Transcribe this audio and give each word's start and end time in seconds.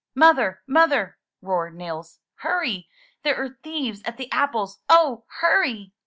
''Mother, 0.17 0.61
Mother!" 0.65 1.19
roared 1.43 1.75
Nils. 1.75 2.21
"Hurry! 2.37 2.89
There 3.21 3.35
are 3.37 3.59
thieves 3.61 4.01
at 4.03 4.17
the 4.17 4.31
apples! 4.31 4.79
Oh, 4.89 5.25
hurry 5.41 5.93